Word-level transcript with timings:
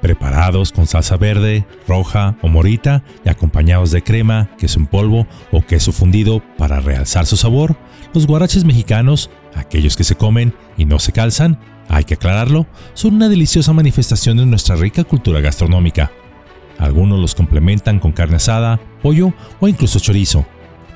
preparados 0.00 0.72
con 0.72 0.86
salsa 0.86 1.16
verde, 1.16 1.66
roja 1.86 2.36
o 2.42 2.48
morita 2.48 3.02
y 3.24 3.28
acompañados 3.28 3.90
de 3.90 4.02
crema, 4.02 4.50
queso 4.58 4.80
en 4.80 4.86
polvo 4.86 5.26
o 5.50 5.62
queso 5.62 5.92
fundido 5.92 6.42
para 6.56 6.80
realzar 6.80 7.26
su 7.26 7.36
sabor, 7.36 7.76
los 8.14 8.26
guaraches 8.26 8.64
mexicanos, 8.64 9.30
aquellos 9.54 9.96
que 9.96 10.04
se 10.04 10.14
comen 10.14 10.54
y 10.76 10.84
no 10.84 10.98
se 10.98 11.12
calzan, 11.12 11.58
hay 11.88 12.04
que 12.04 12.14
aclararlo, 12.14 12.66
son 12.94 13.14
una 13.14 13.28
deliciosa 13.28 13.72
manifestación 13.72 14.36
de 14.36 14.46
nuestra 14.46 14.76
rica 14.76 15.04
cultura 15.04 15.40
gastronómica. 15.40 16.10
Algunos 16.78 17.18
los 17.18 17.34
complementan 17.34 17.98
con 17.98 18.12
carne 18.12 18.36
asada, 18.36 18.78
pollo 19.02 19.32
o 19.60 19.68
incluso 19.68 19.98
chorizo. 19.98 20.46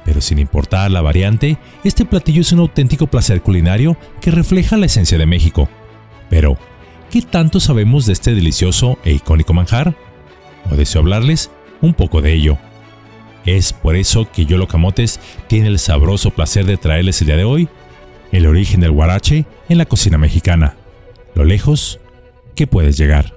Pero 0.05 0.21
sin 0.21 0.39
importar 0.39 0.91
la 0.91 1.01
variante, 1.01 1.59
este 1.85 2.05
platillo 2.05 2.41
es 2.41 2.53
un 2.53 2.61
auténtico 2.61 3.07
placer 3.07 3.43
culinario 3.43 3.97
que 4.21 4.31
refleja 4.31 4.77
la 4.77 4.87
esencia 4.87 5.19
de 5.19 5.27
México. 5.27 5.69
Pero, 6.29 6.57
¿qué 7.13 7.21
tanto 7.21 7.61
sabemos 7.61 8.07
de 8.07 8.15
este 8.15 8.35
delicioso 8.35 8.99
e 9.05 9.13
icónico 9.13 9.53
manjar? 9.53 9.95
O 10.71 10.77
deseo 10.77 11.03
hablarles 11.03 11.51
un 11.83 11.93
poco 11.93 12.23
de 12.23 12.33
ello. 12.33 12.57
Es 13.45 13.75
por 13.75 13.97
eso 13.97 14.27
que 14.33 14.47
Yolo 14.47 14.67
Camotes 14.67 15.21
tiene 15.47 15.69
el 15.69 15.79
sabroso 15.79 16.31
placer 16.31 16.65
de 16.65 16.79
traerles 16.79 17.21
el 17.21 17.27
día 17.27 17.37
de 17.37 17.45
hoy 17.45 17.69
el 18.33 18.47
origen 18.47 18.81
del 18.81 18.93
guarache 18.93 19.45
en 19.69 19.77
la 19.77 19.85
cocina 19.85 20.17
mexicana. 20.17 20.77
Lo 21.35 21.45
lejos 21.45 22.01
que 22.55 22.67
puedes 22.67 22.97
llegar. 22.97 23.37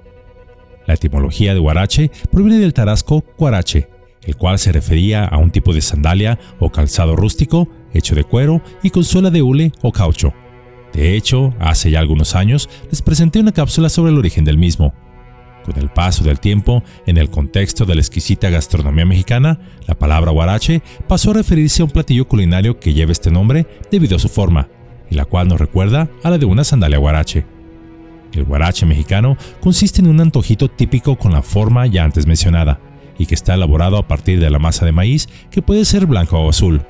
La 0.87 0.93
etimología 0.93 1.53
de 1.53 1.59
guarache 1.59 2.11
proviene 2.31 2.59
del 2.59 2.73
tarasco 2.73 3.25
guarache, 3.37 3.89
el 4.23 4.37
cual 4.37 4.57
se 4.57 4.71
refería 4.71 5.25
a 5.25 5.37
un 5.37 5.51
tipo 5.51 5.73
de 5.73 5.81
sandalia 5.81 6.39
o 6.59 6.71
calzado 6.71 7.17
rústico 7.17 7.67
hecho 7.93 8.15
de 8.15 8.23
cuero 8.23 8.61
y 8.83 8.89
con 8.89 9.03
suela 9.03 9.31
de 9.31 9.41
hule 9.41 9.73
o 9.81 9.91
caucho. 9.91 10.33
De 10.95 11.17
hecho, 11.17 11.53
hace 11.59 11.91
ya 11.91 11.99
algunos 11.99 12.35
años 12.35 12.69
les 12.89 13.01
presenté 13.01 13.41
una 13.41 13.51
cápsula 13.51 13.89
sobre 13.89 14.13
el 14.13 14.17
origen 14.17 14.45
del 14.45 14.57
mismo. 14.57 14.93
Con 15.65 15.77
el 15.77 15.89
paso 15.89 16.23
del 16.23 16.39
tiempo, 16.39 16.83
en 17.05 17.17
el 17.17 17.29
contexto 17.29 17.85
de 17.85 17.95
la 17.95 18.01
exquisita 18.01 18.49
gastronomía 18.49 19.05
mexicana, 19.05 19.59
la 19.87 19.95
palabra 19.95 20.31
guarache 20.31 20.81
pasó 21.05 21.31
a 21.31 21.33
referirse 21.33 21.81
a 21.81 21.85
un 21.85 21.91
platillo 21.91 22.29
culinario 22.29 22.79
que 22.79 22.93
lleva 22.93 23.11
este 23.11 23.29
nombre 23.29 23.67
debido 23.91 24.15
a 24.15 24.19
su 24.19 24.29
forma, 24.29 24.69
y 25.11 25.15
la 25.15 25.25
cual 25.25 25.49
nos 25.49 25.59
recuerda 25.59 26.07
a 26.23 26.29
la 26.29 26.37
de 26.37 26.45
una 26.45 26.63
sandalia 26.63 26.97
guarache. 26.97 27.45
El 28.31 28.45
guarache 28.45 28.85
mexicano 28.85 29.35
consiste 29.59 29.99
en 29.99 30.07
un 30.07 30.21
antojito 30.21 30.69
típico 30.69 31.17
con 31.17 31.33
la 31.33 31.41
forma 31.41 31.87
ya 31.87 32.05
antes 32.05 32.25
mencionada, 32.25 32.79
y 33.17 33.25
que 33.25 33.35
está 33.35 33.55
elaborado 33.55 33.97
a 33.97 34.07
partir 34.07 34.39
de 34.39 34.49
la 34.49 34.59
masa 34.59 34.85
de 34.85 34.93
maíz 34.93 35.27
que 35.51 35.61
puede 35.61 35.83
ser 35.83 36.05
blanco 36.05 36.39
o 36.39 36.49
azul, 36.49 36.85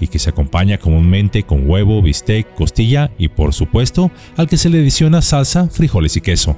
y 0.00 0.08
que 0.08 0.18
se 0.18 0.30
acompaña 0.30 0.78
comúnmente 0.78 1.44
con 1.44 1.68
huevo, 1.68 2.02
bistec, 2.02 2.54
costilla 2.54 3.12
y 3.18 3.28
por 3.28 3.54
supuesto 3.54 4.10
al 4.36 4.48
que 4.48 4.56
se 4.56 4.70
le 4.70 4.80
adiciona 4.80 5.22
salsa, 5.22 5.68
frijoles 5.68 6.16
y 6.16 6.22
queso. 6.22 6.56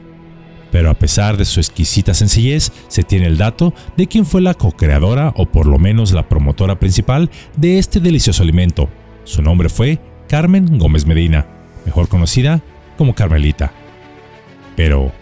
Pero 0.71 0.89
a 0.89 0.95
pesar 0.95 1.37
de 1.37 1.45
su 1.45 1.61
exquisita 1.61 2.15
sencillez, 2.15 2.73
se 2.89 3.03
tiene 3.03 3.27
el 3.27 3.37
dato 3.37 3.75
de 3.97 4.07
quién 4.07 4.25
fue 4.25 4.41
la 4.41 4.55
co-creadora 4.55 5.35
o 5.37 5.45
por 5.45 5.67
lo 5.67 5.79
menos 5.79 6.13
la 6.13 6.29
promotora 6.29 6.79
principal 6.79 7.31
de 7.57 7.79
este 7.79 8.01
delicioso 8.01 8.43
alimento. 8.43 8.89
Su 9.25 9.43
nombre 9.43 9.69
fue 9.69 9.99
Carmen 10.29 10.79
Gómez 10.79 11.05
Medina, 11.05 11.47
mejor 11.85 12.09
conocida 12.09 12.63
como 12.97 13.15
Carmelita. 13.15 13.71
Pero, 14.75 15.13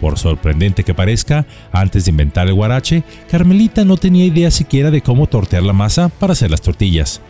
por 0.00 0.16
sorprendente 0.16 0.84
que 0.84 0.94
parezca, 0.94 1.44
antes 1.72 2.04
de 2.04 2.12
inventar 2.12 2.46
el 2.46 2.54
guarache, 2.54 3.02
Carmelita 3.28 3.84
no 3.84 3.96
tenía 3.96 4.26
idea 4.26 4.52
siquiera 4.52 4.92
de 4.92 5.02
cómo 5.02 5.26
tortear 5.26 5.64
la 5.64 5.72
masa 5.72 6.08
para 6.08 6.34
hacer 6.34 6.52
las 6.52 6.60
tortillas 6.60 7.20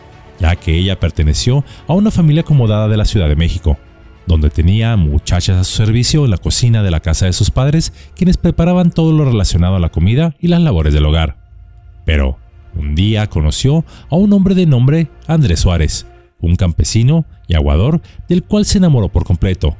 ya 0.41 0.55
que 0.55 0.75
ella 0.75 0.99
perteneció 0.99 1.63
a 1.87 1.93
una 1.93 2.11
familia 2.11 2.41
acomodada 2.41 2.87
de 2.87 2.97
la 2.97 3.05
Ciudad 3.05 3.29
de 3.29 3.35
México, 3.35 3.77
donde 4.25 4.49
tenía 4.49 4.97
muchachas 4.97 5.57
a 5.57 5.63
su 5.63 5.75
servicio 5.75 6.25
en 6.25 6.31
la 6.31 6.37
cocina 6.37 6.81
de 6.81 6.91
la 6.91 6.99
casa 6.99 7.27
de 7.27 7.33
sus 7.33 7.51
padres, 7.51 7.93
quienes 8.15 8.37
preparaban 8.37 8.91
todo 8.91 9.13
lo 9.13 9.23
relacionado 9.23 9.75
a 9.75 9.79
la 9.79 9.89
comida 9.89 10.35
y 10.39 10.47
las 10.47 10.61
labores 10.61 10.93
del 10.93 11.05
hogar. 11.05 11.37
Pero, 12.05 12.39
un 12.73 12.95
día 12.95 13.27
conoció 13.27 13.85
a 14.09 14.15
un 14.15 14.33
hombre 14.33 14.55
de 14.55 14.65
nombre 14.65 15.09
Andrés 15.27 15.59
Suárez, 15.59 16.07
un 16.39 16.55
campesino 16.55 17.25
y 17.47 17.53
aguador 17.53 18.01
del 18.27 18.43
cual 18.43 18.65
se 18.65 18.79
enamoró 18.79 19.09
por 19.09 19.25
completo. 19.25 19.77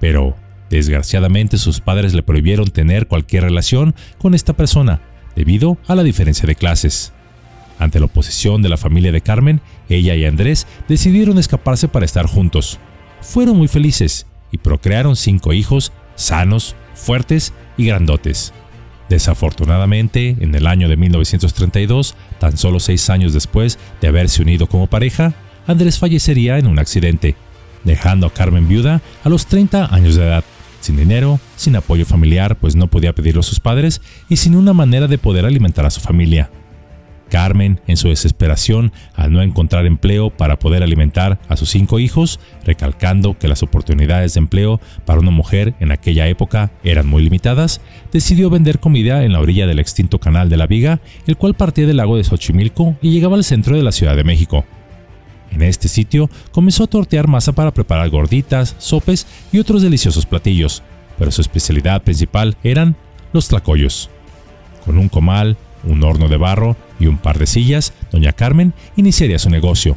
Pero, 0.00 0.36
desgraciadamente 0.68 1.56
sus 1.56 1.80
padres 1.80 2.12
le 2.12 2.22
prohibieron 2.22 2.68
tener 2.68 3.08
cualquier 3.08 3.44
relación 3.44 3.94
con 4.18 4.34
esta 4.34 4.52
persona, 4.52 5.00
debido 5.34 5.78
a 5.86 5.94
la 5.94 6.02
diferencia 6.02 6.46
de 6.46 6.56
clases. 6.56 7.14
Ante 7.78 7.98
la 7.98 8.06
oposición 8.06 8.62
de 8.62 8.68
la 8.68 8.76
familia 8.76 9.12
de 9.12 9.20
Carmen, 9.20 9.60
ella 9.88 10.14
y 10.14 10.24
Andrés 10.24 10.66
decidieron 10.88 11.38
escaparse 11.38 11.88
para 11.88 12.04
estar 12.04 12.26
juntos. 12.26 12.78
Fueron 13.20 13.56
muy 13.56 13.68
felices 13.68 14.26
y 14.52 14.58
procrearon 14.58 15.16
cinco 15.16 15.52
hijos 15.52 15.92
sanos, 16.14 16.76
fuertes 16.94 17.52
y 17.76 17.86
grandotes. 17.86 18.52
Desafortunadamente, 19.08 20.36
en 20.40 20.54
el 20.54 20.66
año 20.66 20.88
de 20.88 20.96
1932, 20.96 22.14
tan 22.38 22.56
solo 22.56 22.80
seis 22.80 23.10
años 23.10 23.32
después 23.32 23.78
de 24.00 24.08
haberse 24.08 24.42
unido 24.42 24.66
como 24.66 24.86
pareja, 24.86 25.34
Andrés 25.66 25.98
fallecería 25.98 26.58
en 26.58 26.66
un 26.66 26.78
accidente, 26.78 27.36
dejando 27.84 28.26
a 28.26 28.32
Carmen 28.32 28.68
viuda 28.68 29.02
a 29.22 29.28
los 29.28 29.46
30 29.46 29.94
años 29.94 30.14
de 30.16 30.24
edad, 30.24 30.44
sin 30.80 30.96
dinero, 30.96 31.40
sin 31.56 31.76
apoyo 31.76 32.06
familiar, 32.06 32.56
pues 32.56 32.76
no 32.76 32.88
podía 32.88 33.14
pedirlo 33.14 33.40
a 33.40 33.44
sus 33.44 33.60
padres, 33.60 34.00
y 34.28 34.36
sin 34.36 34.54
una 34.54 34.72
manera 34.72 35.06
de 35.06 35.18
poder 35.18 35.44
alimentar 35.46 35.86
a 35.86 35.90
su 35.90 36.00
familia. 36.00 36.50
Carmen, 37.28 37.80
en 37.86 37.96
su 37.96 38.08
desesperación 38.08 38.92
al 39.14 39.32
no 39.32 39.42
encontrar 39.42 39.86
empleo 39.86 40.30
para 40.30 40.58
poder 40.58 40.82
alimentar 40.82 41.40
a 41.48 41.56
sus 41.56 41.70
cinco 41.70 41.98
hijos, 41.98 42.40
recalcando 42.64 43.38
que 43.38 43.48
las 43.48 43.62
oportunidades 43.62 44.34
de 44.34 44.38
empleo 44.38 44.80
para 45.04 45.20
una 45.20 45.30
mujer 45.30 45.74
en 45.80 45.92
aquella 45.92 46.28
época 46.28 46.70
eran 46.82 47.06
muy 47.06 47.22
limitadas, 47.22 47.80
decidió 48.12 48.50
vender 48.50 48.80
comida 48.80 49.24
en 49.24 49.32
la 49.32 49.40
orilla 49.40 49.66
del 49.66 49.78
extinto 49.78 50.18
canal 50.18 50.48
de 50.48 50.56
la 50.56 50.66
Viga, 50.66 51.00
el 51.26 51.36
cual 51.36 51.54
partía 51.54 51.86
del 51.86 51.96
lago 51.96 52.16
de 52.16 52.24
Xochimilco 52.24 52.96
y 53.02 53.10
llegaba 53.10 53.36
al 53.36 53.44
centro 53.44 53.76
de 53.76 53.82
la 53.82 53.92
Ciudad 53.92 54.16
de 54.16 54.24
México. 54.24 54.64
En 55.50 55.62
este 55.62 55.88
sitio 55.88 56.28
comenzó 56.50 56.84
a 56.84 56.88
tortear 56.88 57.28
masa 57.28 57.52
para 57.52 57.72
preparar 57.72 58.10
gorditas, 58.10 58.74
sopes 58.78 59.26
y 59.52 59.58
otros 59.58 59.82
deliciosos 59.82 60.26
platillos, 60.26 60.82
pero 61.18 61.30
su 61.30 61.40
especialidad 61.40 62.02
principal 62.02 62.56
eran 62.64 62.96
los 63.32 63.48
tlacoyos. 63.48 64.10
Con 64.84 64.98
un 64.98 65.08
comal, 65.08 65.56
un 65.84 66.02
horno 66.02 66.28
de 66.28 66.36
barro 66.36 66.76
y 66.98 67.06
un 67.06 67.18
par 67.18 67.38
de 67.38 67.46
sillas, 67.46 67.92
doña 68.10 68.32
Carmen 68.32 68.72
iniciaría 68.96 69.38
su 69.38 69.50
negocio. 69.50 69.96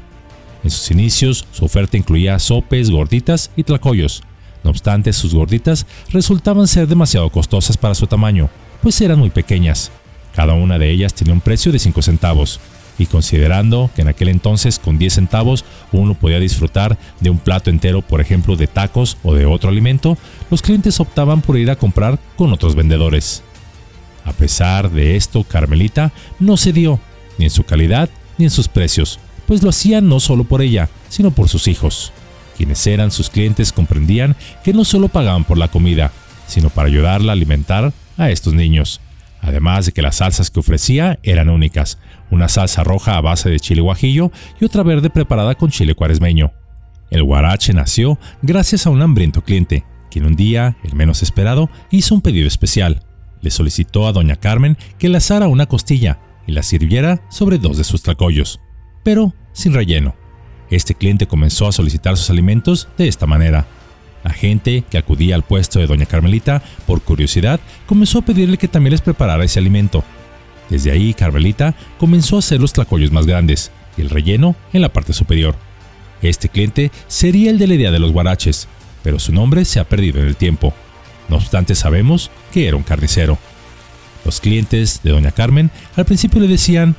En 0.63 0.72
sus 0.72 0.91
inicios, 0.91 1.46
su 1.52 1.66
oferta 1.66 1.97
incluía 1.97 2.40
sopes, 2.40 2.90
gorditas 2.90 3.52
y 3.56 3.63
tlacoyos. 3.63 4.24
No 4.63 4.72
obstante, 4.72 5.13
sus 5.13 5.34
gorditas 5.34 5.85
resultaban 6.12 6.68
ser 6.68 6.88
demasiado 6.88 7.30
costosas 7.30 7.78
para 7.78 7.96
su 7.96 8.08
tamaño, 8.08 8.50
pues 8.81 9.00
eran 9.02 9.19
muy 9.19 9.30
pequeñas. 9.30 9.91
Cada 10.35 10.53
una 10.53 10.78
de 10.78 10.90
ellas 10.90 11.13
tenía 11.13 11.34
un 11.34 11.41
precio 11.41 11.72
de 11.72 11.80
5 11.80 12.02
centavos, 12.02 12.59
y 13.00 13.06
considerando 13.06 13.90
que 13.96 14.02
en 14.02 14.08
aquel 14.08 14.29
entonces 14.29 14.79
con 14.79 14.97
10 14.97 15.14
centavos 15.14 15.66
uno 15.91 16.16
podía 16.16 16.40
disfrutar 16.40 16.97
de 17.19 17.29
un 17.29 17.38
plato 17.38 17.69
entero, 17.69 18.02
por 18.02 18.22
ejemplo, 18.22 18.56
de 18.56 18.68
tacos 18.68 19.18
o 19.24 19.34
de 19.34 19.46
otro 19.46 19.69
alimento, 19.69 20.18
los 20.50 20.62
clientes 20.62 21.00
optaban 21.00 21.41
por 21.41 21.58
ir 21.58 21.69
a 21.69 21.75
comprar 21.75 22.19
con 22.35 22.52
otros 22.53 22.75
vendedores. 22.75 23.44
A 24.28 24.34
pesar 24.34 24.92
de 24.92 25.16
esto, 25.16 25.46
Carmelita 25.46 26.12
no 26.38 26.58
cedió, 26.58 27.00
ni 27.38 27.46
en 27.46 27.52
su 27.52 27.64
calidad 27.64 28.10
ni 28.38 28.46
en 28.46 28.52
sus 28.52 28.68
precios, 28.68 29.20
pues 29.48 29.64
lo 29.64 29.70
hacía 29.70 30.02
no 30.02 30.20
solo 30.20 30.44
por 30.44 30.62
ella, 30.62 30.90
sino 31.08 31.32
por 31.32 31.48
sus 31.48 31.68
hijos. 31.68 32.12
Quienes 32.58 32.86
eran 32.86 33.10
sus 33.10 33.30
clientes 33.30 33.72
comprendían 33.72 34.36
que 34.64 34.74
no 34.74 34.84
solo 34.84 35.08
pagaban 35.08 35.46
por 35.46 35.58
la 35.58 35.70
comida, 35.70 36.12
sino 36.46 36.70
para 36.70 36.90
ayudarla 36.90 37.32
a 37.32 37.34
alimentar 37.34 37.94
a 38.18 38.30
estos 38.30 38.54
niños. 38.54 39.00
Además 39.42 39.86
de 39.86 39.94
que 39.94 40.02
las 40.02 40.18
salsas 40.18 40.52
que 40.52 40.59
ofrecía 40.59 41.20
eran 41.24 41.50
únicas, 41.50 41.98
una 42.30 42.50
salsa 42.50 42.84
roja 42.84 43.16
a 43.16 43.22
base 43.22 43.50
de 43.50 43.62
chile 43.62 43.82
guajillo 43.82 44.32
y 44.59 44.66
otra 44.66 44.84
verde 44.84 45.09
preparada 45.09 45.56
con 45.56 45.72
chile 45.72 45.96
cuaresmeño. 45.96 46.52
El 47.09 47.24
guarache 47.24 47.74
nació 47.74 48.20
gracias 48.42 48.86
a 48.86 48.90
un 48.90 49.02
hambriento 49.02 49.42
cliente, 49.42 49.86
quien 50.12 50.26
un 50.26 50.36
día, 50.36 50.76
el 50.84 50.96
menos 50.96 51.24
esperado, 51.24 51.70
hizo 51.92 52.14
un 52.14 52.22
pedido 52.22 52.48
especial, 52.48 53.06
le 53.47 53.52
solicitó 53.52 54.08
a 54.08 54.11
doña 54.11 54.35
Carmen 54.35 54.78
que 54.99 55.08
le 55.08 55.17
asara 55.17 55.47
una 55.47 55.67
costilla 55.67 56.20
y 56.46 56.52
la 56.52 56.64
sirviera 56.64 57.22
sobre 57.29 57.58
dos 57.58 57.78
de 57.78 57.85
sus 57.85 58.03
tlacoyos, 58.03 58.59
pero 59.03 59.34
sin 59.53 59.73
relleno. 59.73 60.16
Este 60.70 60.96
cliente 60.96 61.28
comenzó 61.28 61.66
a 61.66 61.72
solicitar 61.72 62.17
sus 62.17 62.29
alimentos 62.29 62.90
de 62.97 63.08
esta 63.08 63.26
manera. 63.26 63.66
La 64.26 64.32
gente 64.34 64.84
que 64.90 64.97
acudía 64.97 65.35
al 65.35 65.44
puesto 65.44 65.79
de 65.79 65.88
doña 65.88 66.05
Carmelita, 66.05 66.61
por 66.85 67.02
curiosidad, 67.02 67.61
comenzó 67.85 68.20
a 68.20 68.22
pedirle 68.23 68.58
que 68.58 68.67
también 68.67 68.91
les 68.91 69.02
preparara 69.02 69.46
ese 69.46 69.59
alimento. 69.59 70.03
Desde 70.70 70.91
ahí, 70.91 71.14
Carmelita 71.14 71.73
comenzó 71.97 72.35
a 72.35 72.40
hacer 72.40 72.59
los 72.59 72.73
tlacoyos 72.73 73.14
más 73.14 73.26
grandes 73.26 73.72
y 73.96 74.02
el 74.02 74.09
relleno 74.09 74.58
en 74.73 74.82
la 74.82 74.91
parte 74.91 75.14
superior. 75.14 75.55
Este 76.22 76.49
cliente 76.49 76.91
sería 77.08 77.49
el 77.49 77.59
de 77.59 77.67
la 77.67 77.76
idea 77.76 77.91
de 77.91 77.99
los 77.99 78.11
guaraches, 78.11 78.67
pero 79.03 79.20
su 79.20 79.32
nombre 79.32 79.64
se 79.64 79.79
ha 79.79 79.88
perdido 79.88 80.20
en 80.20 80.28
el 80.28 80.35
tiempo. 80.35 80.73
No 81.29 81.38
obstante, 81.38 81.76
sabemos 81.76 82.32
que 82.52 82.68
era 82.68 82.78
un 82.78 82.84
carnicero. 82.84 83.38
Los 84.26 84.40
clientes 84.40 85.02
de 85.03 85.12
doña 85.12 85.32
Carmen 85.32 85.72
al 85.96 86.06
principio 86.06 86.40
le 86.41 86.47
decían, 86.47 86.96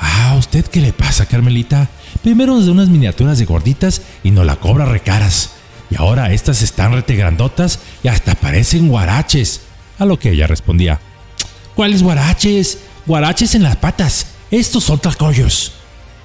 Ah, 0.00 0.36
¿usted 0.38 0.64
qué 0.66 0.80
le 0.80 0.92
pasa, 0.92 1.26
Carmelita? 1.26 1.88
Primero 2.22 2.54
nos 2.54 2.66
da 2.66 2.72
unas 2.72 2.88
miniaturas 2.88 3.38
de 3.38 3.44
gorditas 3.46 4.02
y 4.22 4.30
nos 4.30 4.46
la 4.46 4.56
cobra 4.56 4.84
recaras. 4.84 5.50
Y 5.90 5.96
ahora 5.96 6.32
estas 6.32 6.62
están 6.62 6.92
rete 6.92 7.16
grandotas 7.16 7.80
y 8.02 8.08
hasta 8.08 8.34
parecen 8.34 8.88
guaraches. 8.88 9.62
a 9.98 10.04
lo 10.04 10.18
que 10.18 10.30
ella 10.30 10.46
respondía, 10.46 11.00
¿Cuáles 11.74 12.02
guaraches? 12.02 12.78
Guaraches 13.06 13.54
en 13.54 13.62
las 13.64 13.76
patas. 13.76 14.26
Estos 14.50 14.84
son 14.84 14.98
tlacoyos. 15.00 15.72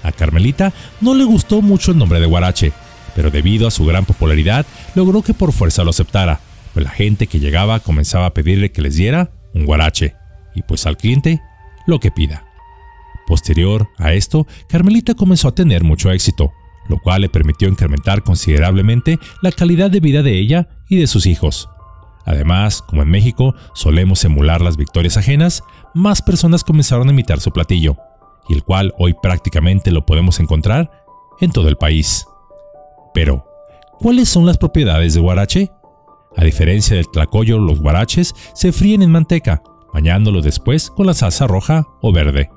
A 0.03 0.11
Carmelita 0.11 0.73
no 1.01 1.13
le 1.15 1.23
gustó 1.23 1.61
mucho 1.61 1.91
el 1.91 1.97
nombre 1.97 2.19
de 2.19 2.25
guarache, 2.25 2.73
pero 3.15 3.31
debido 3.31 3.67
a 3.67 3.71
su 3.71 3.85
gran 3.85 4.05
popularidad 4.05 4.65
logró 4.95 5.21
que 5.21 5.33
por 5.33 5.53
fuerza 5.53 5.83
lo 5.83 5.91
aceptara, 5.91 6.39
pues 6.73 6.83
la 6.83 6.91
gente 6.91 7.27
que 7.27 7.39
llegaba 7.39 7.79
comenzaba 7.79 8.27
a 8.27 8.33
pedirle 8.33 8.71
que 8.71 8.81
les 8.81 8.95
diera 8.95 9.31
un 9.53 9.65
guarache, 9.65 10.15
y 10.55 10.63
pues 10.63 10.85
al 10.85 10.97
cliente 10.97 11.41
lo 11.85 11.99
que 11.99 12.11
pida. 12.11 12.45
Posterior 13.27 13.87
a 13.97 14.13
esto, 14.13 14.47
Carmelita 14.67 15.13
comenzó 15.13 15.47
a 15.47 15.55
tener 15.55 15.83
mucho 15.83 16.11
éxito, 16.11 16.51
lo 16.89 16.97
cual 16.97 17.21
le 17.21 17.29
permitió 17.29 17.67
incrementar 17.67 18.23
considerablemente 18.23 19.17
la 19.41 19.51
calidad 19.51 19.89
de 19.89 19.99
vida 19.99 20.23
de 20.23 20.37
ella 20.37 20.67
y 20.89 20.97
de 20.97 21.07
sus 21.07 21.25
hijos. 21.25 21.69
Además, 22.25 22.81
como 22.81 23.01
en 23.01 23.09
México 23.09 23.55
solemos 23.73 24.23
emular 24.25 24.61
las 24.61 24.77
victorias 24.77 25.17
ajenas, 25.17 25.63
más 25.93 26.21
personas 26.21 26.63
comenzaron 26.63 27.07
a 27.07 27.11
imitar 27.11 27.39
su 27.39 27.51
platillo, 27.51 27.97
y 28.49 28.53
el 28.53 28.63
cual 28.63 28.93
hoy 28.97 29.13
prácticamente 29.21 29.91
lo 29.91 30.05
podemos 30.05 30.39
encontrar 30.39 30.91
en 31.39 31.51
todo 31.51 31.69
el 31.69 31.77
país. 31.77 32.25
Pero, 33.13 33.45
¿cuáles 33.99 34.29
son 34.29 34.45
las 34.45 34.57
propiedades 34.57 35.13
de 35.13 35.19
guarache? 35.19 35.71
A 36.35 36.43
diferencia 36.43 36.95
del 36.95 37.09
tlacoyo, 37.09 37.59
los 37.59 37.79
guaraches 37.79 38.33
se 38.53 38.71
fríen 38.71 39.01
en 39.01 39.11
manteca, 39.11 39.61
bañándolo 39.93 40.41
después 40.41 40.89
con 40.89 41.05
la 41.05 41.13
salsa 41.13 41.47
roja 41.47 41.87
o 42.01 42.11
verde. 42.11 42.49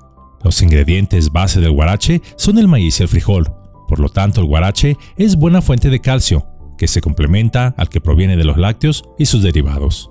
Los 0.42 0.62
ingredientes 0.62 1.32
base 1.32 1.60
del 1.60 1.72
guarache 1.72 2.22
son 2.36 2.58
el 2.58 2.68
maíz 2.68 3.00
y 3.00 3.02
el 3.02 3.08
frijol, 3.08 3.52
por 3.88 4.00
lo 4.00 4.08
tanto 4.08 4.40
el 4.40 4.46
guarache 4.46 4.96
es 5.16 5.36
buena 5.36 5.60
fuente 5.60 5.90
de 5.90 6.00
calcio, 6.00 6.46
que 6.78 6.88
se 6.88 7.00
complementa 7.00 7.74
al 7.76 7.88
que 7.88 8.00
proviene 8.00 8.36
de 8.36 8.44
los 8.44 8.56
lácteos 8.56 9.04
y 9.18 9.26
sus 9.26 9.42
derivados. 9.42 10.10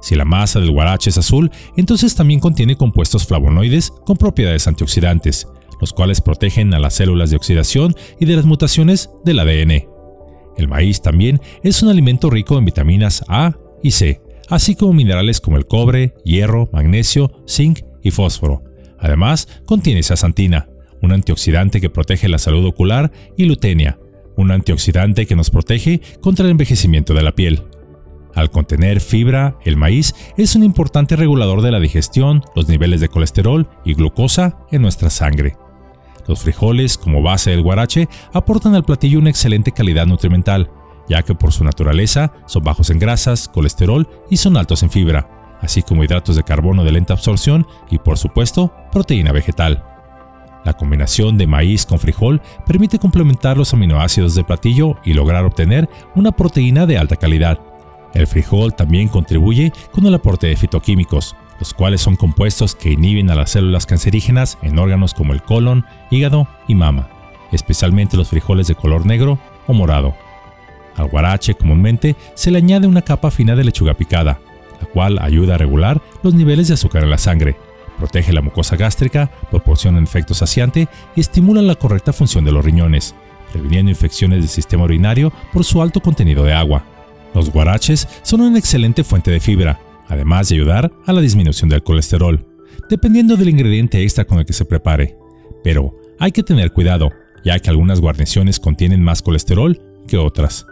Si 0.00 0.14
la 0.14 0.24
masa 0.24 0.60
del 0.60 0.70
guarache 0.70 1.10
es 1.10 1.18
azul, 1.18 1.50
entonces 1.76 2.14
también 2.14 2.40
contiene 2.40 2.76
compuestos 2.76 3.26
flavonoides 3.26 3.90
con 3.90 4.16
propiedades 4.16 4.68
antioxidantes, 4.68 5.48
los 5.80 5.92
cuales 5.92 6.20
protegen 6.20 6.72
a 6.74 6.78
las 6.78 6.94
células 6.94 7.30
de 7.30 7.36
oxidación 7.36 7.94
y 8.20 8.26
de 8.26 8.36
las 8.36 8.44
mutaciones 8.44 9.10
del 9.24 9.40
ADN. 9.40 9.97
El 10.58 10.68
maíz 10.68 11.00
también 11.00 11.40
es 11.62 11.82
un 11.82 11.88
alimento 11.88 12.28
rico 12.28 12.58
en 12.58 12.66
vitaminas 12.66 13.24
A 13.28 13.56
y 13.82 13.92
C, 13.92 14.20
así 14.50 14.74
como 14.74 14.92
minerales 14.92 15.40
como 15.40 15.56
el 15.56 15.66
cobre, 15.66 16.14
hierro, 16.24 16.68
magnesio, 16.72 17.30
zinc 17.46 17.80
y 18.02 18.10
fósforo. 18.10 18.64
Además, 18.98 19.48
contiene 19.64 20.02
zeaxantina, 20.02 20.68
un 21.00 21.12
antioxidante 21.12 21.80
que 21.80 21.90
protege 21.90 22.28
la 22.28 22.38
salud 22.38 22.66
ocular, 22.66 23.12
y 23.36 23.44
lutenia, 23.44 23.98
un 24.36 24.50
antioxidante 24.50 25.26
que 25.26 25.36
nos 25.36 25.50
protege 25.50 26.00
contra 26.20 26.44
el 26.44 26.50
envejecimiento 26.50 27.14
de 27.14 27.22
la 27.22 27.32
piel. 27.32 27.62
Al 28.34 28.50
contener 28.50 29.00
fibra, 29.00 29.58
el 29.64 29.76
maíz 29.76 30.14
es 30.36 30.56
un 30.56 30.64
importante 30.64 31.14
regulador 31.16 31.62
de 31.62 31.70
la 31.70 31.80
digestión, 31.80 32.42
los 32.56 32.68
niveles 32.68 33.00
de 33.00 33.08
colesterol 33.08 33.68
y 33.84 33.94
glucosa 33.94 34.58
en 34.72 34.82
nuestra 34.82 35.10
sangre. 35.10 35.56
Los 36.28 36.40
frijoles, 36.40 36.98
como 36.98 37.22
base 37.22 37.50
del 37.50 37.62
guarache, 37.62 38.08
aportan 38.34 38.74
al 38.74 38.84
platillo 38.84 39.18
una 39.18 39.30
excelente 39.30 39.72
calidad 39.72 40.06
nutrimental, 40.06 40.70
ya 41.08 41.22
que 41.22 41.34
por 41.34 41.52
su 41.52 41.64
naturaleza 41.64 42.32
son 42.46 42.62
bajos 42.62 42.90
en 42.90 42.98
grasas, 42.98 43.48
colesterol 43.48 44.06
y 44.30 44.36
son 44.36 44.58
altos 44.58 44.82
en 44.82 44.90
fibra, 44.90 45.56
así 45.62 45.82
como 45.82 46.04
hidratos 46.04 46.36
de 46.36 46.44
carbono 46.44 46.84
de 46.84 46.92
lenta 46.92 47.14
absorción 47.14 47.66
y 47.90 47.98
por 47.98 48.18
supuesto 48.18 48.72
proteína 48.92 49.32
vegetal. 49.32 49.82
La 50.66 50.74
combinación 50.74 51.38
de 51.38 51.46
maíz 51.46 51.86
con 51.86 51.98
frijol 51.98 52.42
permite 52.66 52.98
complementar 52.98 53.56
los 53.56 53.72
aminoácidos 53.72 54.34
del 54.34 54.44
platillo 54.44 54.96
y 55.04 55.14
lograr 55.14 55.46
obtener 55.46 55.88
una 56.14 56.32
proteína 56.32 56.84
de 56.84 56.98
alta 56.98 57.16
calidad. 57.16 57.58
El 58.12 58.26
frijol 58.26 58.74
también 58.74 59.08
contribuye 59.08 59.72
con 59.92 60.04
el 60.04 60.14
aporte 60.14 60.46
de 60.46 60.56
fitoquímicos, 60.56 61.36
los 61.58 61.74
cuales 61.74 62.00
son 62.00 62.16
compuestos 62.16 62.74
que 62.74 62.92
inhiben 62.92 63.30
a 63.30 63.34
las 63.34 63.50
células 63.50 63.86
cancerígenas 63.86 64.58
en 64.62 64.78
órganos 64.78 65.14
como 65.14 65.32
el 65.32 65.42
colon, 65.42 65.84
hígado 66.10 66.48
y 66.66 66.74
mama, 66.74 67.08
especialmente 67.52 68.16
los 68.16 68.28
frijoles 68.28 68.66
de 68.66 68.74
color 68.74 69.06
negro 69.06 69.38
o 69.66 69.72
morado. 69.72 70.14
Al 70.96 71.08
guarache 71.08 71.54
comúnmente 71.54 72.16
se 72.34 72.50
le 72.50 72.58
añade 72.58 72.86
una 72.86 73.02
capa 73.02 73.30
fina 73.30 73.54
de 73.54 73.64
lechuga 73.64 73.94
picada, 73.94 74.40
la 74.80 74.86
cual 74.86 75.18
ayuda 75.20 75.54
a 75.54 75.58
regular 75.58 76.00
los 76.22 76.34
niveles 76.34 76.68
de 76.68 76.74
azúcar 76.74 77.04
en 77.04 77.10
la 77.10 77.18
sangre, 77.18 77.56
protege 77.98 78.32
la 78.32 78.42
mucosa 78.42 78.76
gástrica, 78.76 79.30
proporciona 79.50 79.98
un 79.98 80.04
efecto 80.04 80.34
saciante 80.34 80.88
y 81.14 81.20
estimula 81.20 81.62
la 81.62 81.74
correcta 81.74 82.12
función 82.12 82.44
de 82.44 82.52
los 82.52 82.64
riñones, 82.64 83.14
previniendo 83.52 83.90
infecciones 83.90 84.40
del 84.40 84.48
sistema 84.48 84.84
urinario 84.84 85.32
por 85.52 85.64
su 85.64 85.82
alto 85.82 86.00
contenido 86.00 86.44
de 86.44 86.54
agua. 86.54 86.84
Los 87.34 87.50
guaraches 87.50 88.08
son 88.22 88.40
una 88.40 88.58
excelente 88.58 89.04
fuente 89.04 89.30
de 89.30 89.40
fibra, 89.40 89.78
además 90.08 90.48
de 90.48 90.56
ayudar 90.56 90.92
a 91.06 91.12
la 91.12 91.20
disminución 91.20 91.68
del 91.70 91.82
colesterol, 91.82 92.46
dependiendo 92.88 93.36
del 93.36 93.50
ingrediente 93.50 94.02
extra 94.02 94.24
con 94.24 94.38
el 94.38 94.46
que 94.46 94.52
se 94.52 94.64
prepare. 94.64 95.16
Pero 95.62 95.94
hay 96.18 96.32
que 96.32 96.42
tener 96.42 96.72
cuidado, 96.72 97.10
ya 97.44 97.58
que 97.58 97.70
algunas 97.70 98.00
guarniciones 98.00 98.58
contienen 98.58 99.02
más 99.02 99.22
colesterol 99.22 99.80
que 100.06 100.18
otras. 100.18 100.66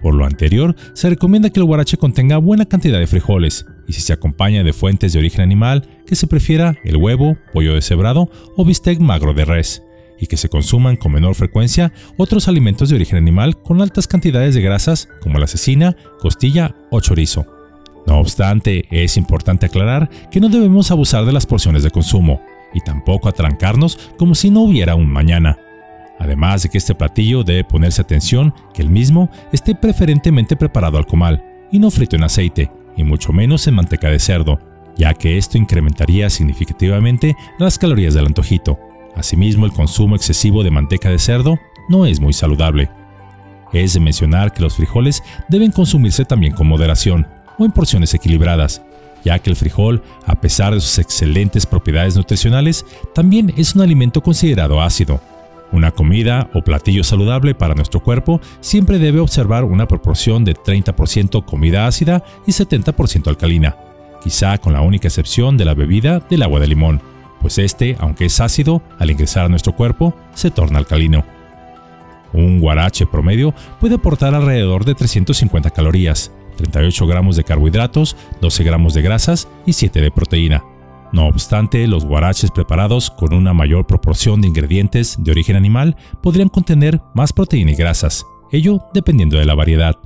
Por 0.00 0.14
lo 0.14 0.24
anterior, 0.24 0.76
se 0.94 1.10
recomienda 1.10 1.50
que 1.50 1.60
el 1.60 1.66
guarache 1.66 1.96
contenga 1.96 2.38
buena 2.38 2.66
cantidad 2.66 2.98
de 2.98 3.06
frijoles, 3.06 3.66
y 3.88 3.92
si 3.94 4.00
se 4.00 4.12
acompaña 4.12 4.62
de 4.62 4.72
fuentes 4.72 5.12
de 5.12 5.18
origen 5.18 5.40
animal, 5.40 5.88
que 6.06 6.14
se 6.14 6.28
prefiera 6.28 6.76
el 6.84 6.96
huevo, 6.96 7.36
pollo 7.52 7.74
deshebrado 7.74 8.30
o 8.56 8.64
bistec 8.64 9.00
magro 9.00 9.34
de 9.34 9.44
res, 9.44 9.82
y 10.20 10.26
que 10.26 10.36
se 10.36 10.48
consuman 10.48 10.96
con 10.96 11.12
menor 11.12 11.34
frecuencia 11.34 11.92
otros 12.16 12.48
alimentos 12.48 12.88
de 12.88 12.96
origen 12.96 13.18
animal 13.18 13.60
con 13.60 13.80
altas 13.82 14.06
cantidades 14.06 14.54
de 14.54 14.62
grasas 14.62 15.08
como 15.20 15.38
la 15.38 15.46
cecina, 15.46 15.96
costilla 16.20 16.74
o 16.90 17.00
chorizo. 17.00 17.57
No 18.08 18.20
obstante, 18.20 18.86
es 18.90 19.18
importante 19.18 19.66
aclarar 19.66 20.08
que 20.30 20.40
no 20.40 20.48
debemos 20.48 20.90
abusar 20.90 21.26
de 21.26 21.32
las 21.32 21.44
porciones 21.44 21.82
de 21.82 21.90
consumo, 21.90 22.40
y 22.72 22.80
tampoco 22.80 23.28
atrancarnos 23.28 23.98
como 24.16 24.34
si 24.34 24.48
no 24.48 24.62
hubiera 24.62 24.94
un 24.94 25.12
mañana. 25.12 25.58
Además 26.18 26.62
de 26.62 26.70
que 26.70 26.78
este 26.78 26.94
platillo 26.94 27.44
debe 27.44 27.64
ponerse 27.64 28.00
atención 28.00 28.54
que 28.72 28.80
el 28.80 28.88
mismo 28.88 29.28
esté 29.52 29.74
preferentemente 29.74 30.56
preparado 30.56 30.96
al 30.96 31.06
comal 31.06 31.44
y 31.70 31.78
no 31.78 31.90
frito 31.90 32.16
en 32.16 32.24
aceite, 32.24 32.70
y 32.96 33.04
mucho 33.04 33.34
menos 33.34 33.66
en 33.66 33.74
manteca 33.74 34.08
de 34.08 34.18
cerdo, 34.18 34.58
ya 34.96 35.12
que 35.12 35.36
esto 35.36 35.58
incrementaría 35.58 36.30
significativamente 36.30 37.36
las 37.58 37.78
calorías 37.78 38.14
del 38.14 38.24
antojito. 38.24 38.78
Asimismo, 39.16 39.66
el 39.66 39.72
consumo 39.72 40.16
excesivo 40.16 40.64
de 40.64 40.70
manteca 40.70 41.10
de 41.10 41.18
cerdo 41.18 41.58
no 41.90 42.06
es 42.06 42.20
muy 42.20 42.32
saludable. 42.32 42.88
Es 43.74 43.92
de 43.92 44.00
mencionar 44.00 44.54
que 44.54 44.62
los 44.62 44.76
frijoles 44.76 45.22
deben 45.50 45.72
consumirse 45.72 46.24
también 46.24 46.54
con 46.54 46.68
moderación 46.68 47.26
o 47.58 47.64
en 47.64 47.72
porciones 47.72 48.14
equilibradas, 48.14 48.82
ya 49.24 49.38
que 49.38 49.50
el 49.50 49.56
frijol, 49.56 50.02
a 50.26 50.40
pesar 50.40 50.74
de 50.74 50.80
sus 50.80 50.98
excelentes 50.98 51.66
propiedades 51.66 52.16
nutricionales, 52.16 52.86
también 53.14 53.52
es 53.56 53.74
un 53.74 53.82
alimento 53.82 54.22
considerado 54.22 54.80
ácido, 54.80 55.20
una 55.70 55.90
comida 55.90 56.48
o 56.54 56.62
platillo 56.62 57.04
saludable 57.04 57.54
para 57.54 57.74
nuestro 57.74 58.00
cuerpo 58.00 58.40
siempre 58.60 58.98
debe 58.98 59.20
observar 59.20 59.64
una 59.64 59.86
proporción 59.86 60.44
de 60.44 60.54
30% 60.54 61.44
comida 61.44 61.86
ácida 61.86 62.24
y 62.46 62.52
70% 62.52 63.28
alcalina, 63.28 63.76
quizá 64.22 64.56
con 64.58 64.72
la 64.72 64.80
única 64.80 65.08
excepción 65.08 65.56
de 65.56 65.66
la 65.66 65.74
bebida 65.74 66.20
del 66.20 66.42
agua 66.42 66.60
de 66.60 66.68
limón, 66.68 67.02
pues 67.42 67.58
este, 67.58 67.96
aunque 68.00 68.24
es 68.26 68.40
ácido, 68.40 68.82
al 68.98 69.10
ingresar 69.10 69.44
a 69.44 69.48
nuestro 69.48 69.74
cuerpo 69.74 70.16
se 70.34 70.50
torna 70.50 70.78
alcalino. 70.78 71.24
Un 72.32 72.60
guarache 72.60 73.06
promedio 73.06 73.54
puede 73.78 73.96
aportar 73.96 74.34
alrededor 74.34 74.84
de 74.84 74.94
350 74.94 75.70
calorías, 75.70 76.32
38 76.58 77.06
gramos 77.06 77.36
de 77.36 77.44
carbohidratos, 77.44 78.16
12 78.42 78.64
gramos 78.64 78.92
de 78.92 79.00
grasas 79.00 79.48
y 79.64 79.72
7 79.72 80.02
de 80.02 80.10
proteína. 80.10 80.62
No 81.12 81.26
obstante, 81.26 81.86
los 81.86 82.04
guaraches 82.04 82.50
preparados 82.50 83.10
con 83.10 83.32
una 83.32 83.54
mayor 83.54 83.86
proporción 83.86 84.42
de 84.42 84.48
ingredientes 84.48 85.16
de 85.18 85.30
origen 85.30 85.56
animal 85.56 85.96
podrían 86.22 86.50
contener 86.50 87.00
más 87.14 87.32
proteína 87.32 87.70
y 87.70 87.76
grasas, 87.76 88.26
ello 88.52 88.82
dependiendo 88.92 89.38
de 89.38 89.46
la 89.46 89.54
variedad. 89.54 89.96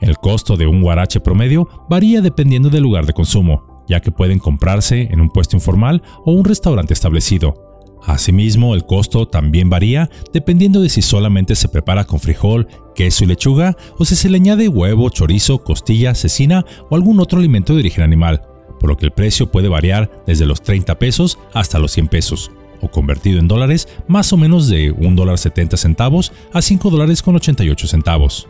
El 0.00 0.16
costo 0.18 0.56
de 0.56 0.66
un 0.66 0.82
guarache 0.82 1.20
promedio 1.20 1.68
varía 1.88 2.20
dependiendo 2.20 2.70
del 2.70 2.82
lugar 2.82 3.06
de 3.06 3.12
consumo, 3.12 3.84
ya 3.88 4.00
que 4.00 4.12
pueden 4.12 4.38
comprarse 4.38 5.08
en 5.10 5.20
un 5.20 5.30
puesto 5.30 5.56
informal 5.56 6.02
o 6.24 6.32
un 6.32 6.44
restaurante 6.44 6.94
establecido. 6.94 7.71
Asimismo, 8.04 8.74
el 8.74 8.84
costo 8.84 9.26
también 9.26 9.70
varía 9.70 10.10
dependiendo 10.32 10.80
de 10.80 10.88
si 10.88 11.02
solamente 11.02 11.54
se 11.54 11.68
prepara 11.68 12.04
con 12.04 12.20
frijol, 12.20 12.66
queso 12.94 13.24
y 13.24 13.28
lechuga 13.28 13.76
o 13.98 14.04
si 14.04 14.16
se 14.16 14.28
le 14.28 14.36
añade 14.36 14.68
huevo, 14.68 15.08
chorizo, 15.10 15.62
costilla, 15.62 16.14
cecina 16.14 16.64
o 16.90 16.96
algún 16.96 17.20
otro 17.20 17.38
alimento 17.38 17.74
de 17.74 17.80
origen 17.80 18.04
animal, 18.04 18.42
por 18.80 18.90
lo 18.90 18.96
que 18.96 19.06
el 19.06 19.12
precio 19.12 19.50
puede 19.50 19.68
variar 19.68 20.10
desde 20.26 20.46
los 20.46 20.62
30 20.62 20.98
pesos 20.98 21.38
hasta 21.54 21.78
los 21.78 21.92
100 21.92 22.08
pesos, 22.08 22.50
o 22.80 22.88
convertido 22.88 23.38
en 23.38 23.48
dólares, 23.48 23.88
más 24.08 24.32
o 24.32 24.36
menos 24.36 24.68
de 24.68 24.92
$1.70 24.92 25.76
centavos 25.76 26.32
a 26.52 26.58
$5 26.58 27.22
con 27.22 27.36
88 27.36 27.86
centavos. 27.86 28.48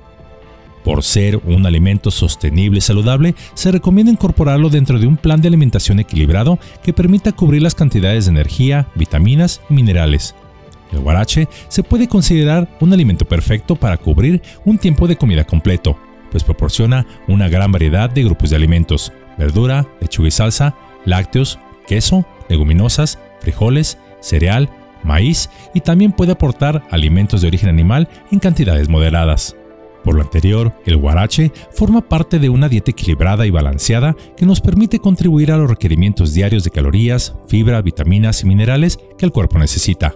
Por 0.85 1.05
ser 1.05 1.37
un 1.45 1.65
alimento 1.65 2.11
sostenible 2.11 2.79
y 2.79 2.81
saludable, 2.81 3.35
se 3.55 3.71
recomienda 3.71 4.11
incorporarlo 4.11 4.69
dentro 4.69 4.99
de 4.99 5.07
un 5.07 5.17
plan 5.17 5.41
de 5.41 5.49
alimentación 5.49 6.01
equilibrado 6.01 6.59
que 6.83 6.93
permita 6.93 7.33
cubrir 7.33 7.62
las 7.62 7.75
cantidades 7.75 8.25
de 8.25 8.33
energía, 8.33 8.89
vitaminas 8.95 9.61
y 9.71 9.75
minerales. 9.75 10.35
El 10.91 11.01
guarache 11.01 11.49
se 11.69 11.83
puede 11.83 12.09
considerar 12.09 12.69
un 12.81 12.93
alimento 12.93 13.25
perfecto 13.25 13.77
para 13.77 13.97
cubrir 13.97 14.43
un 14.65 14.77
tiempo 14.79 15.07
de 15.07 15.17
comida 15.17 15.45
completo, 15.45 15.97
pues 16.31 16.45
proporciona 16.45 17.07
una 17.29 17.49
gran 17.49 17.73
variedad 17.73 18.11
de 18.11 18.25
grupos 18.25 18.51
de 18.51 18.57
alimentos, 18.57 19.12
verdura, 19.39 19.87
lechuga 20.01 20.29
y 20.29 20.33
salsa, 20.33 20.75
lácteos, 21.05 21.59
queso, 21.87 22.27
leguminosas, 22.49 23.19
frijoles, 23.41 23.99
cereal, 24.21 24.69
maíz 25.03 25.49
y 25.75 25.81
también 25.81 26.12
puede 26.12 26.33
aportar 26.33 26.83
alimentos 26.91 27.41
de 27.41 27.49
origen 27.49 27.69
animal 27.69 28.09
en 28.31 28.39
cantidades 28.39 28.89
moderadas. 28.89 29.57
Por 30.04 30.14
lo 30.16 30.23
anterior, 30.23 30.75
el 30.85 30.97
guarache 30.97 31.52
forma 31.73 32.00
parte 32.00 32.38
de 32.38 32.49
una 32.49 32.68
dieta 32.68 32.90
equilibrada 32.90 33.47
y 33.47 33.50
balanceada 33.50 34.16
que 34.37 34.47
nos 34.47 34.61
permite 34.61 34.99
contribuir 34.99 35.52
a 35.52 35.56
los 35.56 35.71
requerimientos 35.71 36.35
diarios 36.35 36.64
de 36.64 36.71
calorías, 36.71 37.35
fibra, 37.49 37.80
vitaminas 37.82 38.42
y 38.42 38.47
minerales 38.47 38.99
que 39.16 39.26
el 39.26 39.32
cuerpo 39.32 39.59
necesita. 39.59 40.14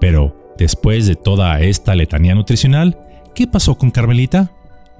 Pero, 0.00 0.36
después 0.58 1.06
de 1.06 1.14
toda 1.14 1.60
esta 1.60 1.94
letanía 1.94 2.34
nutricional, 2.34 2.98
¿qué 3.34 3.46
pasó 3.46 3.76
con 3.76 3.90
Carmelita? 3.90 4.52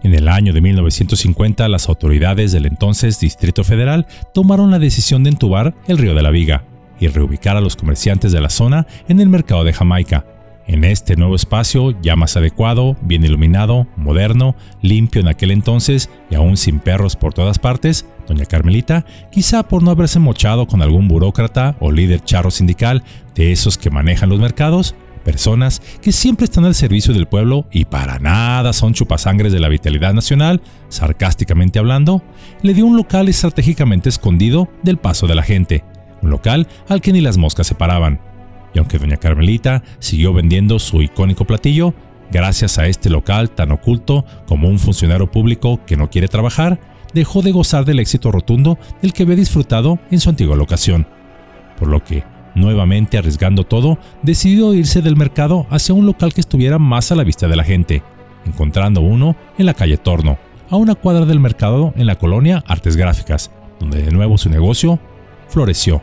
En 0.02 0.14
el 0.14 0.28
año 0.28 0.52
de 0.52 0.60
1950, 0.60 1.68
las 1.68 1.88
autoridades 1.88 2.52
del 2.52 2.66
entonces 2.66 3.20
Distrito 3.20 3.64
Federal 3.64 4.06
tomaron 4.32 4.70
la 4.70 4.78
decisión 4.78 5.24
de 5.24 5.30
entubar 5.30 5.74
el 5.88 5.98
río 5.98 6.14
de 6.14 6.22
la 6.22 6.30
Viga 6.30 6.64
y 6.98 7.08
reubicar 7.08 7.56
a 7.56 7.60
los 7.60 7.76
comerciantes 7.76 8.32
de 8.32 8.40
la 8.40 8.50
zona 8.50 8.86
en 9.08 9.20
el 9.20 9.28
mercado 9.28 9.64
de 9.64 9.72
Jamaica, 9.72 10.24
en 10.66 10.84
este 10.84 11.16
nuevo 11.16 11.34
espacio, 11.34 12.00
ya 12.00 12.16
más 12.16 12.36
adecuado, 12.36 12.96
bien 13.02 13.24
iluminado, 13.24 13.86
moderno, 13.96 14.54
limpio 14.82 15.20
en 15.20 15.28
aquel 15.28 15.50
entonces 15.50 16.10
y 16.30 16.34
aún 16.34 16.56
sin 16.56 16.78
perros 16.78 17.16
por 17.16 17.34
todas 17.34 17.58
partes, 17.58 18.06
doña 18.28 18.44
Carmelita, 18.44 19.04
quizá 19.32 19.64
por 19.64 19.82
no 19.82 19.90
haberse 19.90 20.18
mochado 20.18 20.66
con 20.66 20.82
algún 20.82 21.08
burócrata 21.08 21.76
o 21.80 21.90
líder 21.90 22.22
charro 22.22 22.50
sindical 22.50 23.02
de 23.34 23.52
esos 23.52 23.78
que 23.78 23.90
manejan 23.90 24.28
los 24.28 24.38
mercados, 24.38 24.94
personas 25.24 25.82
que 26.00 26.12
siempre 26.12 26.44
están 26.44 26.64
al 26.64 26.74
servicio 26.74 27.12
del 27.12 27.26
pueblo 27.26 27.66
y 27.70 27.84
para 27.84 28.18
nada 28.18 28.72
son 28.72 28.94
chupasangres 28.94 29.52
de 29.52 29.60
la 29.60 29.68
vitalidad 29.68 30.14
nacional, 30.14 30.62
sarcásticamente 30.88 31.78
hablando, 31.78 32.22
le 32.62 32.74
dio 32.74 32.86
un 32.86 32.96
local 32.96 33.28
estratégicamente 33.28 34.08
escondido 34.08 34.68
del 34.82 34.98
paso 34.98 35.26
de 35.26 35.34
la 35.34 35.42
gente, 35.42 35.84
un 36.22 36.30
local 36.30 36.68
al 36.88 37.00
que 37.00 37.12
ni 37.12 37.20
las 37.20 37.36
moscas 37.36 37.66
se 37.66 37.74
paraban 37.74 38.29
y 38.74 38.78
aunque 38.78 38.98
doña 38.98 39.16
Carmelita 39.16 39.82
siguió 39.98 40.32
vendiendo 40.32 40.78
su 40.78 41.02
icónico 41.02 41.44
platillo, 41.44 41.94
gracias 42.30 42.78
a 42.78 42.86
este 42.86 43.10
local 43.10 43.50
tan 43.50 43.72
oculto 43.72 44.24
como 44.46 44.68
un 44.68 44.78
funcionario 44.78 45.30
público 45.30 45.80
que 45.86 45.96
no 45.96 46.10
quiere 46.10 46.28
trabajar, 46.28 46.80
dejó 47.12 47.42
de 47.42 47.52
gozar 47.52 47.84
del 47.84 47.98
éxito 47.98 48.30
rotundo 48.30 48.78
del 49.02 49.12
que 49.12 49.24
había 49.24 49.36
disfrutado 49.36 49.98
en 50.10 50.20
su 50.20 50.30
antigua 50.30 50.56
locación. 50.56 51.06
Por 51.78 51.88
lo 51.88 52.04
que, 52.04 52.24
nuevamente 52.54 53.18
arriesgando 53.18 53.64
todo, 53.64 53.98
decidió 54.22 54.74
irse 54.74 55.02
del 55.02 55.16
mercado 55.16 55.66
hacia 55.70 55.94
un 55.94 56.06
local 56.06 56.32
que 56.32 56.40
estuviera 56.40 56.78
más 56.78 57.10
a 57.10 57.16
la 57.16 57.24
vista 57.24 57.48
de 57.48 57.56
la 57.56 57.64
gente, 57.64 58.02
encontrando 58.46 59.00
uno 59.00 59.36
en 59.58 59.66
la 59.66 59.74
calle 59.74 59.96
Torno, 59.96 60.38
a 60.68 60.76
una 60.76 60.94
cuadra 60.94 61.26
del 61.26 61.40
mercado 61.40 61.92
en 61.96 62.06
la 62.06 62.16
colonia 62.16 62.62
Artes 62.66 62.96
Gráficas, 62.96 63.50
donde 63.80 64.02
de 64.02 64.12
nuevo 64.12 64.38
su 64.38 64.48
negocio 64.50 65.00
floreció. 65.48 66.02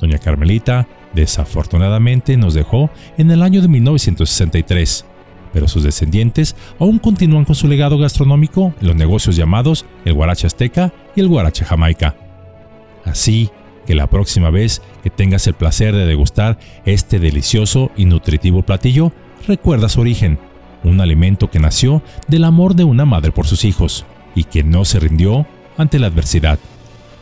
Doña 0.00 0.18
Carmelita 0.18 0.86
Desafortunadamente 1.16 2.36
nos 2.36 2.52
dejó 2.52 2.90
en 3.16 3.30
el 3.30 3.40
año 3.40 3.62
de 3.62 3.68
1963, 3.68 5.06
pero 5.50 5.66
sus 5.66 5.82
descendientes 5.82 6.54
aún 6.78 6.98
continúan 6.98 7.46
con 7.46 7.54
su 7.54 7.68
legado 7.68 7.96
gastronómico 7.96 8.74
en 8.82 8.86
los 8.86 8.96
negocios 8.96 9.34
llamados 9.34 9.86
el 10.04 10.12
guarache 10.12 10.46
azteca 10.46 10.92
y 11.16 11.20
el 11.20 11.28
guarache 11.28 11.64
jamaica. 11.64 12.16
Así 13.06 13.48
que 13.86 13.94
la 13.94 14.08
próxima 14.08 14.50
vez 14.50 14.82
que 15.02 15.08
tengas 15.08 15.46
el 15.46 15.54
placer 15.54 15.94
de 15.94 16.04
degustar 16.04 16.58
este 16.84 17.18
delicioso 17.18 17.90
y 17.96 18.04
nutritivo 18.04 18.60
platillo, 18.60 19.10
recuerda 19.48 19.88
su 19.88 20.02
origen, 20.02 20.38
un 20.84 21.00
alimento 21.00 21.50
que 21.50 21.60
nació 21.60 22.02
del 22.28 22.44
amor 22.44 22.74
de 22.74 22.84
una 22.84 23.06
madre 23.06 23.32
por 23.32 23.46
sus 23.46 23.64
hijos 23.64 24.04
y 24.34 24.44
que 24.44 24.62
no 24.64 24.84
se 24.84 25.00
rindió 25.00 25.46
ante 25.78 25.98
la 25.98 26.08
adversidad, 26.08 26.58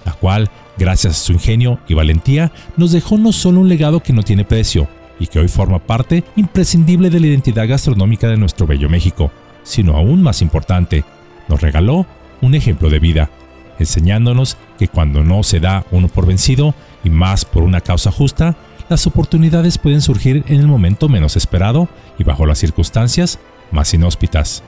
la 0.05 0.15
cual 0.15 0.51
gracias 0.79 1.13
a 1.15 1.25
su 1.25 1.33
ingenio 1.33 1.79
y 1.89 1.95
valentía, 1.95 2.53
nos 2.77 2.93
dejó 2.93 3.19
no 3.19 3.33
solo 3.33 3.61
un 3.61 3.69
legado 3.69 4.01
que 4.01 4.13
no 4.13 4.23
tiene 4.23 4.45
precio 4.45 4.89
y 5.19 5.27
que 5.27 5.39
hoy 5.39 5.49
forma 5.49 5.79
parte 5.79 6.25
imprescindible 6.37 7.11
de 7.11 7.21
la 7.21 7.27
identidad 7.27 7.69
gastronómica 7.69 8.29
de 8.29 8.37
nuestro 8.37 8.67
bello 8.67 8.89
México, 8.89 9.31
sino 9.63 9.97
aún 9.97 10.23
más 10.23 10.43
importante, 10.43 11.05
nos 11.49 11.61
regaló 11.61 12.07
un 12.41 12.55
ejemplo 12.55 12.91
de 12.91 12.99
vida, 12.99 13.31
enseñándonos 13.79 14.57
que 14.79 14.89
cuando 14.89 15.25
no 15.25 15.43
se 15.43 15.61
da 15.61 15.85
uno 15.91 16.09
por 16.09 16.27
vencido 16.27 16.75
y 17.03 17.11
más 17.11 17.45
por 17.45 17.63
una 17.63 17.81
causa 17.81 18.11
justa, 18.11 18.57
las 18.89 19.07
oportunidades 19.07 19.79
pueden 19.79 20.01
surgir 20.01 20.45
en 20.47 20.61
el 20.61 20.67
momento 20.67 21.09
menos 21.09 21.37
esperado 21.37 21.89
y 22.19 22.25
bajo 22.25 22.45
las 22.45 22.59
circunstancias 22.59 23.39
más 23.71 23.95
inhóspitas. 23.95 24.63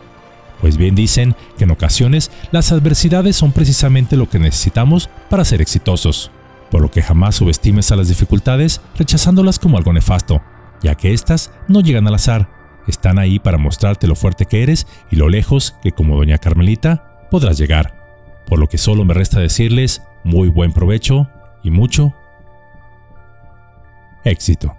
Pues 0.67 0.79
bien 0.79 0.97
dicen 0.97 1.37
que 1.57 1.63
en 1.63 1.71
ocasiones 1.71 2.33
las 2.51 2.73
adversidades 2.73 3.37
son 3.37 3.53
precisamente 3.53 4.17
lo 4.17 4.29
que 4.29 4.41
necesitamos 4.41 5.09
para 5.31 5.45
ser 5.45 5.63
exitosos, 5.63 6.33
por 6.73 6.81
lo 6.81 6.91
que 6.91 7.03
jamás 7.03 7.37
subestimes 7.37 7.93
a 7.93 7.97
las 7.97 8.09
dificultades 8.09 8.81
rechazándolas 8.99 9.61
como 9.61 9.79
algo 9.79 9.93
nefasto, 9.93 10.43
ya 10.83 10.97
que 10.97 11.13
éstas 11.13 11.53
no 11.69 11.83
llegan 11.83 12.09
al 12.09 12.17
azar, 12.17 12.51
están 12.89 13.21
ahí 13.21 13.39
para 13.39 13.59
mostrarte 13.59 14.09
lo 14.09 14.17
fuerte 14.17 14.47
que 14.47 14.65
eres 14.65 14.89
y 15.09 15.15
lo 15.15 15.29
lejos 15.29 15.77
que 15.85 15.93
como 15.93 16.17
doña 16.17 16.39
Carmelita 16.39 17.29
podrás 17.31 17.59
llegar. 17.59 18.45
Por 18.49 18.59
lo 18.59 18.67
que 18.67 18.77
solo 18.77 19.05
me 19.05 19.15
resta 19.15 19.39
decirles 19.39 20.03
muy 20.25 20.49
buen 20.49 20.73
provecho 20.73 21.29
y 21.63 21.71
mucho 21.71 22.13
éxito. 24.25 24.77